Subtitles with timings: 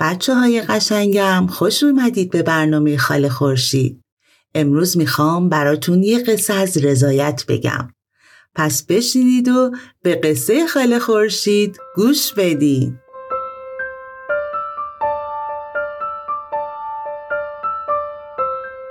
[0.00, 4.00] بچه های قشنگم خوش اومدید به برنامه خاله خورشید.
[4.54, 7.88] امروز می‌خوام براتون یه قصه از رضایت بگم.
[8.54, 9.70] پس بشینید و
[10.02, 12.94] به قصه خاله خورشید گوش بدید.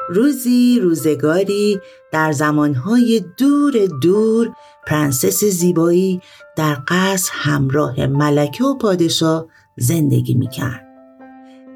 [0.10, 1.80] روزی روزگاری
[2.12, 4.54] در زمانهای دور دور
[4.88, 6.22] پرنسس زیبایی
[6.56, 9.48] در قصر همراه ملکه و پادشاه
[9.78, 10.85] زندگی می‌کرد.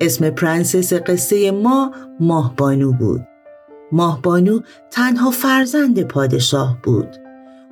[0.01, 3.21] اسم پرنسس قصه ما ماهبانو بود.
[3.91, 4.59] ماهبانو
[4.91, 7.15] تنها فرزند پادشاه بود.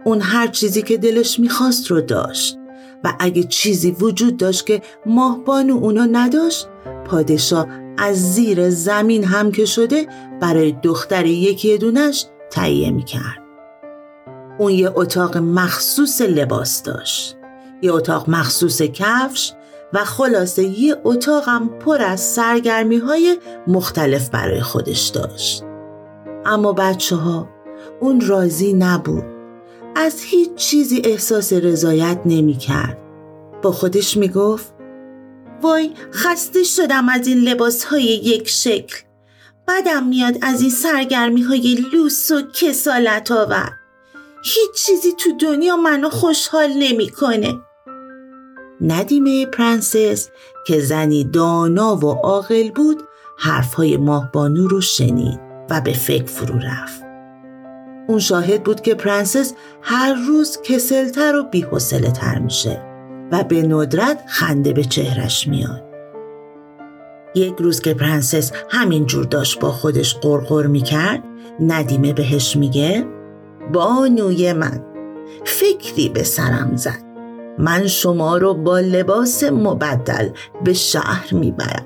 [0.05, 2.57] اون هر چیزی که دلش می‌خواست رو داشت
[3.03, 6.67] و اگه چیزی وجود داشت که ماهبانو اونا نداشت
[7.05, 7.67] پادشاه
[7.97, 10.07] از زیر زمین هم که شده
[10.41, 13.41] برای دختر یکی دونش تهیه می‌کرد.
[14.59, 17.37] اون یه اتاق مخصوص لباس داشت.
[17.81, 19.53] یه اتاق مخصوص کفش
[19.93, 23.37] و خلاصه یه اتاقم پر از سرگرمی های
[23.67, 25.63] مختلف برای خودش داشت.
[26.45, 27.49] اما بچه ها
[27.99, 29.23] اون راضی نبود.
[29.95, 32.97] از هیچ چیزی احساس رضایت نمی کرد.
[33.61, 34.73] با خودش می گفت
[35.61, 38.97] وای خسته شدم از این لباس های یک شکل.
[39.67, 43.71] بدم میاد از این سرگرمی های لوس و کسالت آور.
[44.43, 47.55] هیچ چیزی تو دنیا منو خوشحال نمی‌کنه.
[48.81, 50.29] ندیمه پرنسس
[50.67, 53.03] که زنی دانا و عاقل بود
[53.37, 57.03] حرفهای ماهبانو رو شنید و به فکر فرو رفت.
[58.07, 62.81] اون شاهد بود که پرنسس هر روز کسلتر و بی‌حوصله تر میشه
[63.31, 65.83] و به ندرت خنده به چهرش میاد.
[67.35, 71.23] یک روز که پرنسس همینجور داشت با خودش قرقر می‌کرد
[71.59, 73.05] ندیمه بهش میگه
[73.73, 74.85] بانوی من
[75.45, 77.06] فکری به سرم زد
[77.57, 80.29] من شما رو با لباس مبدل
[80.63, 81.85] به شهر می‌برم.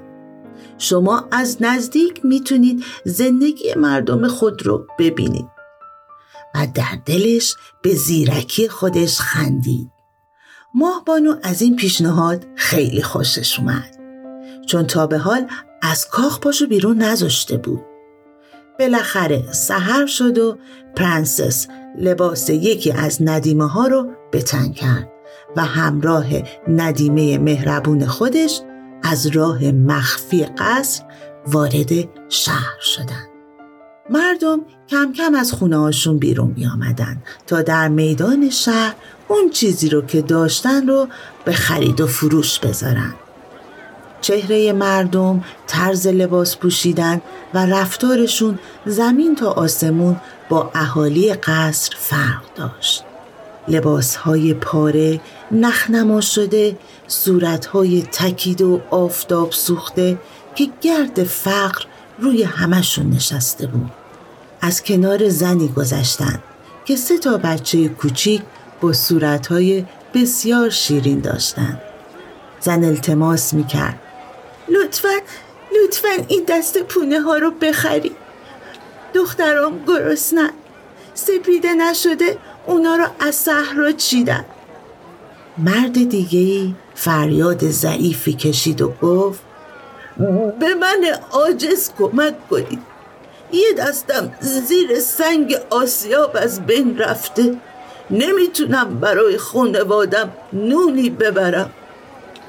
[0.78, 5.48] شما از نزدیک می‌تونید زندگی مردم خود رو ببینید
[6.56, 9.92] و در دلش به زیرکی خودش خندید.
[10.74, 13.98] ماهبانو از این پیشنهاد خیلی خوشش اومد
[14.68, 15.48] چون تا به حال
[15.82, 17.82] از کاخ پاشو بیرون نذاشته بود.
[18.80, 20.58] بالاخره سحر شد و
[20.96, 21.68] پرنسس
[21.98, 24.42] لباس یکی از ندیمه ها رو به
[24.76, 25.21] کرد.
[25.56, 26.26] و همراه
[26.68, 28.62] ندیمه مهربون خودش
[29.04, 31.04] از راه مخفی قصر
[31.48, 31.92] وارد
[32.30, 33.28] شهر شدند.
[34.10, 34.60] مردم
[34.90, 38.96] کم کم از خونه هاشون بیرون می آمدن تا در میدان شهر
[39.28, 41.08] اون چیزی رو که داشتن رو
[41.46, 43.14] به خرید و فروش بذارن.
[44.22, 47.22] چهره مردم، طرز لباس پوشیدن
[47.54, 50.16] و رفتارشون زمین تا آسمون
[50.50, 53.04] با اهالی قصر فرق داشت.
[53.68, 56.78] لباسهای پاره، نخنما شده،
[57.08, 60.18] صورتهای تکید و آفتاب سوخته
[60.56, 61.86] که گرد فقر
[62.20, 63.92] روی همشون نشسته بود.
[64.62, 66.40] از کنار زنی گذشتن
[66.86, 68.42] که سه تا بچه کوچیک
[68.82, 71.82] با صورتهای بسیار شیرین داشتند.
[72.60, 74.00] زن التماس می‌کرد
[74.70, 75.14] لطفا
[75.84, 78.12] لطفا این دست پونه ها رو بخری
[79.14, 80.50] دخترام گرسنن
[81.14, 84.46] سپیده نشده اونا رو از صحرا چیدن.
[85.58, 89.40] مرد دیگه فریاد ضعیفی کشید و گفت
[90.60, 92.80] به من عاجز کمک کنید.
[93.54, 97.58] یه دستم زیر سنگ آسیاب از بین رفته.
[98.10, 101.70] نمی‌تونم برای خانوادم نونی ببرم.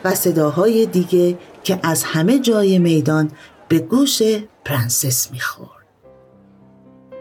[0.04, 3.30] و صداهای دیگه که از همه جای میدان
[3.68, 4.22] به گوش
[4.64, 5.81] پرنسس می‌خورد.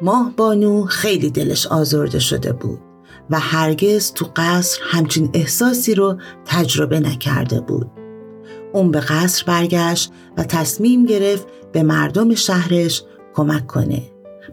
[0.01, 2.79] ماه بانو خیلی دلش آزرده شده بود
[3.29, 7.91] و هرگز تو قصر همچین احساسی رو تجربه نکرده بود.
[8.73, 13.03] اون به قصر برگشت و تصمیم گرفت به مردم شهرش
[13.33, 14.01] کمک کنه.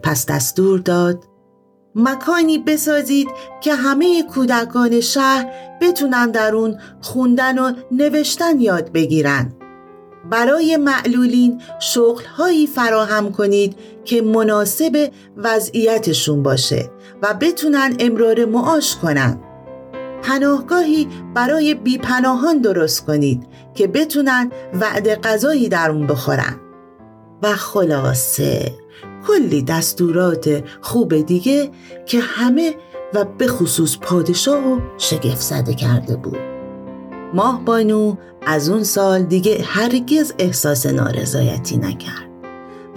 [0.03, 1.23] پس دستور داد
[1.95, 3.27] مکانی بسازید
[3.61, 5.51] که همه کودکان شهر
[5.81, 9.53] بتونن در اون خوندن و نوشتن یاد بگیرن.
[10.31, 13.75] برای معلولین شغلهایی فراهم کنید
[14.05, 16.89] که مناسب وضعیتشون باشه
[17.21, 19.39] و بتونن امرار معاش کنن.
[20.23, 26.59] پناهگاهی برای بیپناهان درست کنید که بتونن وعده غذایی در اون بخورن.
[27.43, 28.71] و خلاصه
[29.27, 31.71] کلی دستورات خوب دیگه
[32.05, 32.75] که همه
[33.13, 36.48] و به خصوص پادشاه و شگفت زده کرده بود
[37.33, 38.15] ماه بانو
[38.45, 42.29] از اون سال دیگه هرگز احساس نارضایتی نکرد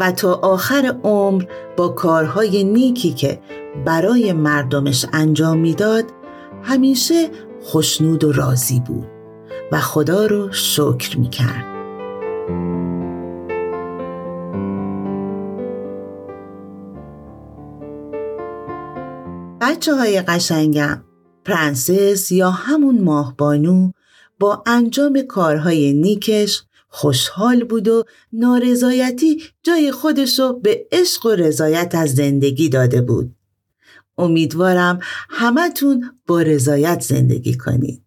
[0.01, 1.45] و تا آخر عمر
[1.77, 3.41] با کارهای نیکی که
[3.87, 6.05] برای مردمش انجام می‌داد
[6.63, 7.29] همیشه
[7.63, 9.07] خوشنود و راضی بود
[9.73, 11.65] و خدا رو شکر می‌کرد.
[19.61, 21.05] بچه های قشنگم
[21.45, 23.91] پرنسس یا همون ماه بانو
[24.43, 32.15] با انجام کارهای نیکش خوشحال بود و نارضایتی جای خودشو به عشق و رضایت از
[32.15, 33.35] زندگی داده بود.
[34.19, 34.99] امیدوارم
[35.31, 38.03] همتون با رضایت زندگی کنید.